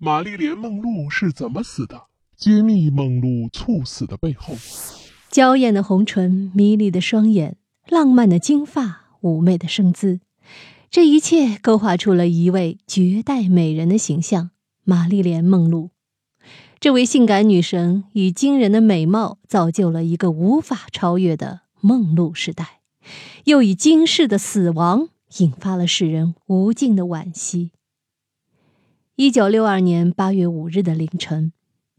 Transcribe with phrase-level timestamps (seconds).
[0.00, 2.04] 玛丽莲·梦露是怎么死的？
[2.36, 4.54] 揭秘梦露猝死的背后。
[5.28, 7.56] 娇艳的红唇，迷离的双眼，
[7.88, 10.20] 浪漫的金发，妩媚的身姿，
[10.88, 14.50] 这一切勾画出了一位绝代美人的形象——
[14.86, 15.90] 玛丽莲·梦露。
[16.78, 22.82] 这位性感女神以惊人的美貌造就了一个无法超越的梦露时代，
[23.46, 25.08] 又以惊世的死亡
[25.38, 27.72] 引发了世人无尽的惋惜。
[29.20, 31.52] 一九六二年八月五日的凌晨，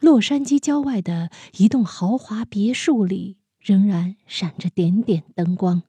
[0.00, 5.84] 洛杉矶郊外的一栋豪华别墅里仍然闪着点点灯光。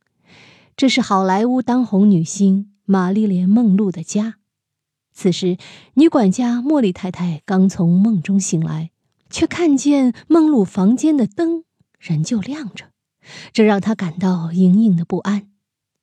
[0.78, 4.36] 这是好莱坞当红女星玛丽莲·梦露的家。
[5.14, 5.58] 此时，
[5.96, 8.92] 女管家茉莉太太刚从梦中醒来，
[9.32, 11.64] 却看见梦露房间的灯
[11.98, 12.92] 仍旧亮着，
[13.52, 15.48] 这让她感到隐隐的不安。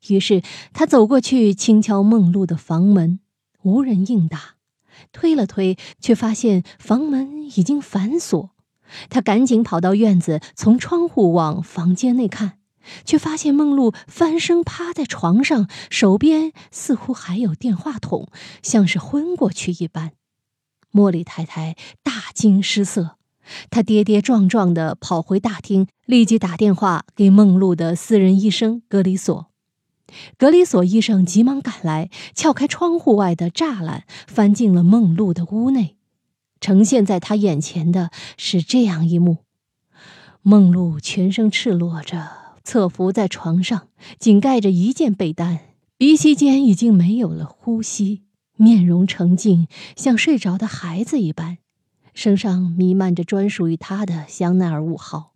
[0.08, 3.20] 于是，她走过去轻敲梦露的房门，
[3.62, 4.56] 无人应答。
[5.12, 8.50] 推了推，却发现房门已经反锁。
[9.08, 12.58] 他赶紧跑到院子，从窗户往房间内看，
[13.04, 18.28] 却发现梦露翻身趴在床上，手边似乎还有电话筒，
[18.62, 20.12] 像是昏过去一般。
[20.92, 23.16] 茉莉太太大惊失色，
[23.70, 29.51] 她跌跌撞撞地跑回大厅，立即打电话给梦露的私人医生格里索。
[30.36, 35.96] 格里索医生急忙赶来，撬开窗户外的栅栏，翻进了梦露的屋内。
[36.60, 39.38] 呈现在他眼前的是这样一幕：
[40.42, 42.28] 梦露全身赤裸着，
[42.62, 43.88] 侧伏在床上，
[44.18, 45.58] 仅盖着一件被单，
[45.96, 48.22] 鼻息间已经没有了呼吸，
[48.56, 49.66] 面容沉静，
[49.96, 51.58] 像睡着的孩子一般，
[52.14, 55.31] 身上弥漫着专属于他的香奈儿物号。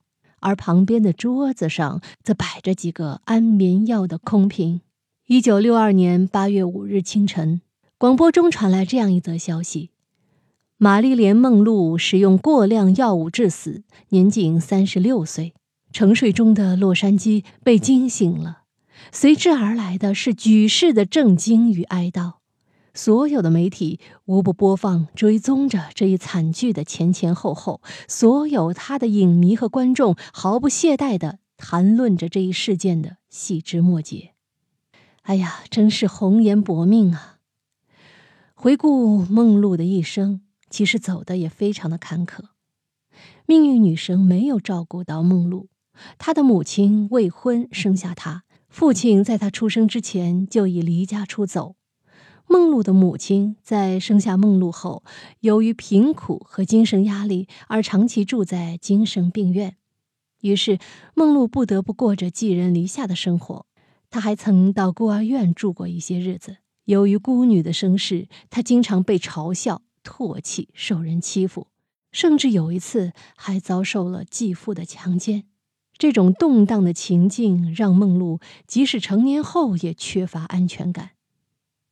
[0.47, 4.81] 而旁边的桌子上则摆着几个安眠药的空瓶。
[5.27, 7.61] 一九六二年八月五日清晨，
[7.99, 9.91] 广播中传来这样一则消息：
[10.77, 15.53] 玛丽莲·梦露使用过量药物致死，年仅三十六岁。
[15.93, 18.59] 沉睡中的洛杉矶被惊醒了，
[19.11, 22.35] 随之而来的是举世的震惊与哀悼。
[22.97, 34.33] 所有的媒体无不播放、追踪着这一惨剧的前前后后，所有他的影迷和观众毫不懈怠地谈论着这一事件的细枝末节。
[35.25, 37.37] 哎呀，真是红颜薄命啊！
[38.55, 40.41] 回顾梦露的一生，
[40.71, 42.45] 其实走的也非常的坎坷。
[43.45, 45.69] 命运女神没有照顾到梦露，
[46.17, 51.76] 她的母亲未婚生下她，父亲在她出生之前就已离家出走。
[52.49, 55.03] 梦露的母亲在生下梦露后，
[55.41, 59.77] 由于贫苦和精神压力而长期住在精神病院，
[60.41, 60.79] 于是
[61.15, 63.67] 梦露不得不过着寄人篱下的生活。
[64.11, 66.59] 她还曾到孤儿院住过一些日子。
[66.85, 71.67] 由于孤女的身世，她经常被嘲笑、唾弃、受人欺负，
[72.13, 75.45] 甚至有一次还遭受了继父的强奸。
[75.99, 81.16] 这种动荡的情境让梦露即使成年后也缺乏安全感。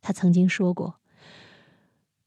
[0.04, 0.96] 他曾经说过：“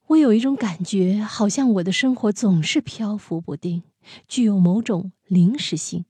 [0.10, 3.84] 我有一种感觉，好像我的生活总是漂浮不定，
[4.28, 6.06] 具有某种临时性。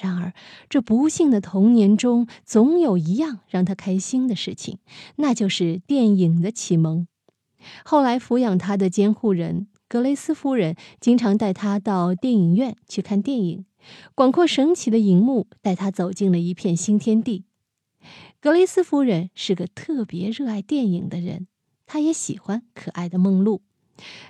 [0.00, 0.32] 然而，
[0.68, 4.78] 这不幸的童年中，总有一样让他开心的事情，
[5.16, 7.08] 那就是电影的启蒙。
[7.84, 13.66] 后来，抚养他的监护人格雷斯夫人经常带他到电影院去看电影，
[14.14, 17.44] 广阔神奇的荧幕带他走进了一片新天地。”
[18.40, 21.46] 格雷斯夫人是个特别热爱电影的人，
[21.86, 23.62] 她也喜欢可爱的梦露。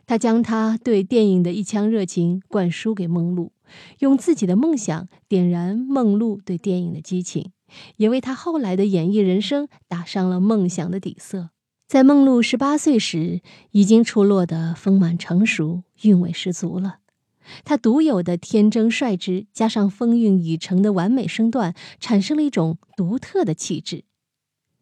[0.07, 3.53] 她将她对电影的一腔热情灌输给梦露，
[4.01, 7.51] 用自己的梦想点燃梦露对电影的激情，
[7.97, 11.51] 也为她后来的演艺人生打上了梦想的底色。
[11.87, 13.41] 在梦露十八岁时，
[13.71, 16.99] 已经出落得丰满成熟，韵味十足了。
[17.65, 24.05] 他独有的天真率直，加上风韵已成的完美身段，产生了一种独特的气质。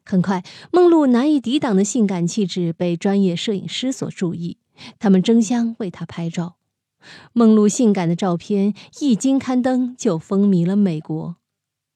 [0.04, 4.58] 很快，梦露难以抵挡的性感气质被专业摄影师所注意，
[4.98, 6.56] 他们争相为她拍照。
[7.32, 11.36] 梦露性感的照片一经刊登，就风靡了美国。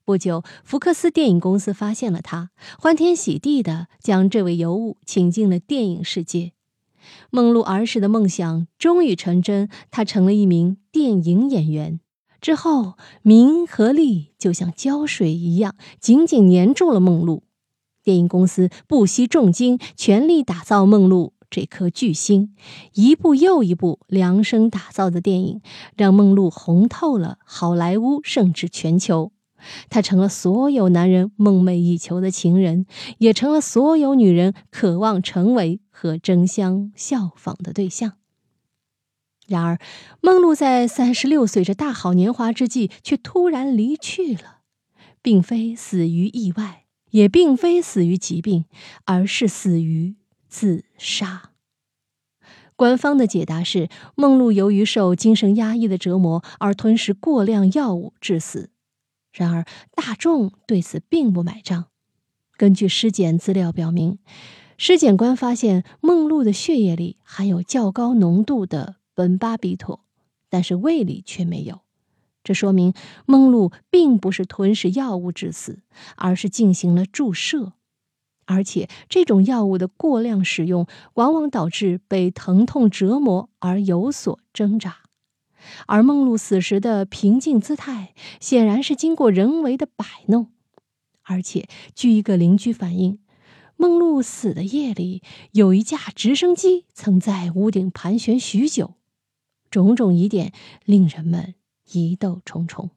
[0.05, 6.53] 不久，福克斯电影公司发现了她，欢天喜地地将这位尤物请进了电影世界。
[7.31, 12.01] 梦露儿时的梦想终于成真，她成了一名电影演员。
[12.41, 17.43] 之后，名和利就像胶水一样紧紧粘住了梦露。
[18.05, 22.55] 电影公司不惜重金，全力打造梦露这颗巨星。
[22.93, 25.61] 一部又一部量身打造的电影，
[25.97, 29.33] 让梦露红透了好莱坞，甚至全球。
[29.89, 32.87] 她成了所有男人梦寐以求的情人，
[33.19, 38.15] 也成了所有女人渴望成为和争相效仿的对象。
[39.47, 39.79] 然而，
[40.21, 44.59] 梦露在三十六岁这大好年华之际，却突然离去了，
[45.23, 48.65] 并非死于意外，也并非死于疾病，
[49.05, 50.17] 而是死于
[50.49, 51.51] 自杀。
[52.75, 58.71] 官方的解答是，梦露由于受精神压抑的折磨而吞食过量药物致死。
[59.37, 61.87] 然而，大众对此并不买账。
[62.57, 64.19] 根据尸检资料表明，
[64.79, 68.97] 尸检官发现梦露的血液里含有较高浓度的。
[69.15, 70.05] 苯巴比妥，
[70.51, 71.81] 但是胃里却没有，
[72.45, 72.93] 这说明
[73.25, 75.81] 梦露并不是吞噬药物致死，
[76.17, 77.73] 而是进行了注射，
[78.45, 84.99] 而且这种药物的过量使用往往导致被疼痛折磨而有所挣扎，
[85.87, 90.49] 而梦露死时的平静姿态显然是经过人为的摆弄，
[91.23, 93.19] 而且据一个邻居反映，
[93.77, 95.23] 梦露死的夜里
[95.53, 98.95] 有一架直升机曾在屋顶盘旋许久。
[99.69, 100.53] 种种疑点
[100.85, 101.55] 令人们
[101.91, 102.91] 疑窦重重。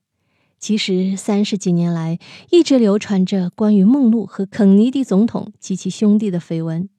[0.60, 2.19] 其实，三十几年来
[2.51, 6.89] 一直流传着关于梦露和肯尼迪总统及其兄弟的绯闻，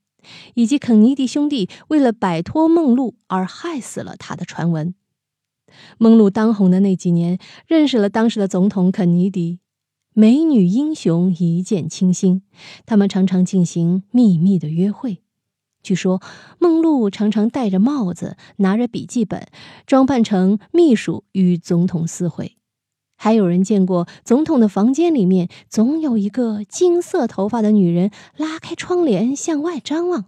[0.55, 4.95] 以及肯尼迪兄弟为了摆脱梦露而害死了他的传闻。
[5.99, 9.59] 梦露当红的那几年，认识了当时的总统肯尼迪，
[10.13, 12.43] 美女英雄一见倾心，
[12.87, 15.23] 他们常常进行秘密的约会。
[15.83, 16.21] 据说，
[16.59, 19.49] 梦露常常戴着帽子，拿着笔记本，
[19.87, 22.57] 装扮成秘书与总统私会。
[23.17, 30.27] 还有人见过总统的房间里面总有一个金色头发的女人拉开窗帘向外张望。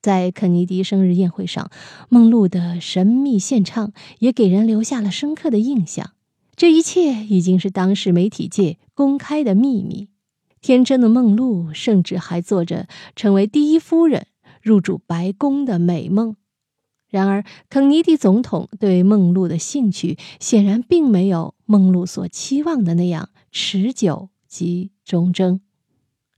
[0.00, 1.70] 在肯尼迪生日宴会上，
[2.08, 6.12] 梦露的神秘献唱也给人留下了深刻的印象。
[6.54, 10.08] 这一切已经是当时媒体界公开的秘密。
[10.60, 14.26] 天真的梦露甚至还做着成为第一夫人。
[14.62, 16.34] 入主白宫的美梦，
[17.08, 25.60] 然而肯尼迪总统对梦露的兴趣显然并没有梦露所期望的那样持久及忠贞，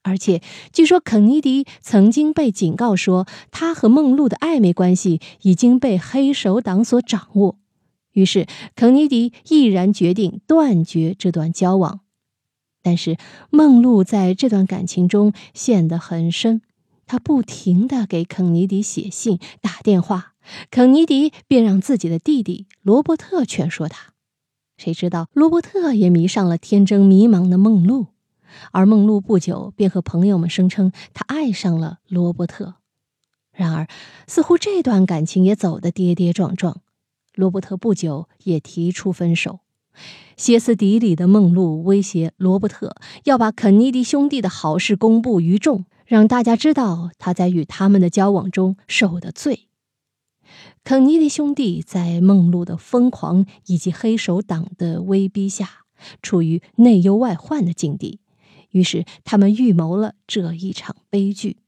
[0.03, 0.41] 而且
[0.73, 7.59] 据说肯尼迪曾经被警告说，他和梦露的暧昧关系已经被黑手党所掌握，
[8.13, 12.01] 于是肯尼迪毅然决定断绝这段交往。
[12.83, 13.19] 但是
[13.51, 16.63] 梦露在这段感情中陷得很深。
[17.07, 20.35] 她不停地给肯尼迪写信、打电话，
[20.71, 24.13] 肯尼迪便让自己的弟弟罗伯特劝说他。
[24.77, 28.09] 谁知道罗伯特也迷上了天真迷茫的梦露，
[28.73, 32.75] 而梦露不久便和朋友们声称她爱上了罗伯特。
[33.53, 33.89] 然而，
[34.27, 36.81] 似乎这段感情也走得跌跌撞撞，
[37.35, 39.61] 罗伯特不久也提出分手。
[40.37, 45.87] 歇斯底里的梦露威胁罗伯特要把肯尼迪兄弟的好事公布于众。
[46.09, 49.69] 让大家知道他在与他们的交往中受的罪。
[50.83, 55.69] 肯尼迪兄弟在梦露的疯狂以及黑手党的威逼下，
[56.23, 58.21] 处于内忧外患的境地，
[58.71, 61.59] 于是他们预谋了这一场悲剧。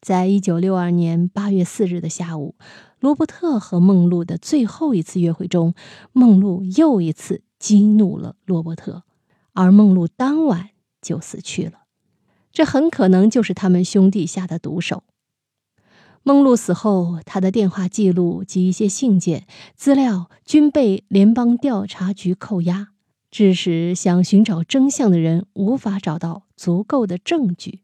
[0.00, 2.54] 在一九六二年八月四日的下午，
[3.00, 5.74] 罗伯特和梦露的最后一次约会中，
[6.12, 9.02] 梦露又一次激怒了罗伯特，
[9.54, 10.70] 而梦露当晚
[11.02, 11.82] 就死去了。
[12.52, 15.02] 这很可能就是他们兄弟下的毒手。
[16.22, 22.88] 梦露死后，他的电话记录及一些信件资料均被联邦调查局扣押，
[23.30, 27.80] 致使想寻找真相的人无法找到足够的证据。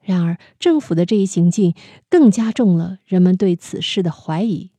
[0.00, 1.74] 然而，政府的这一行径
[2.08, 4.70] 更加重了人们对此事的怀疑。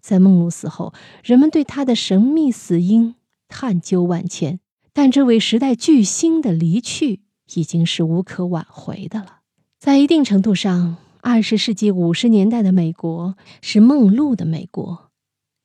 [0.00, 3.16] 在梦露死后，人们对他的神秘死因
[3.48, 4.60] 探究万千，
[4.92, 7.20] 但这位时代巨星的离去。
[7.54, 9.40] 已经是无可挽回的了。
[9.76, 15.09] 在一定程度上，二十世纪五十年代的美国是梦露的美国。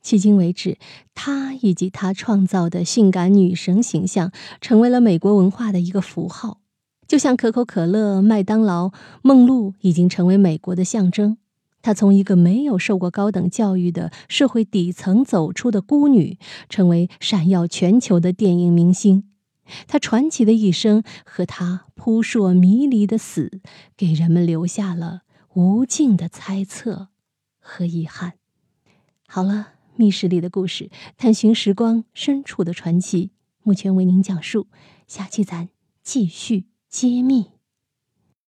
[0.06, 0.78] 迄今为止，
[1.16, 4.32] 她以及她创造的性感女神形象
[4.62, 6.62] 成为了美国文化的一个符号。
[7.08, 8.92] 就像可口可乐、麦当劳，
[9.24, 11.38] 梦露已经成为美国的象征。
[11.82, 16.38] 她从一个没有受过高等教育的社会底层走出的孤女，
[16.70, 19.24] 成为闪耀全球的电影明星。
[19.88, 23.60] 她传奇的一生和她扑朔迷离的死，
[23.98, 25.22] 给人们留下了
[25.56, 27.08] 无尽的猜测
[27.60, 28.34] 和遗憾。
[29.28, 33.32] 好了，密室里的故事，探寻时光深处的传奇，
[33.64, 34.68] 目前为您讲述，
[35.08, 35.70] 下期咱
[36.04, 37.55] 继续揭秘。